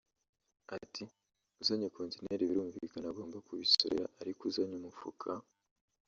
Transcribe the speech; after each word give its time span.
Ati 0.77 1.03
“Uzanye 1.61 1.87
kontineri 1.95 2.49
birumvikana 2.49 3.07
agoma 3.11 3.37
kubisorera 3.47 4.05
ariko 4.21 4.41
uzanye 4.49 4.75
umufuka 4.77 5.29